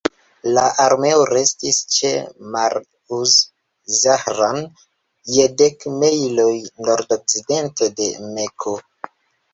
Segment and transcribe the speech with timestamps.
[0.53, 2.13] La armeo restis ĉe
[2.55, 4.59] Marr-uz-Zahran,
[5.35, 6.51] je dek mejloj
[6.89, 8.75] nordokcidente de Mekko.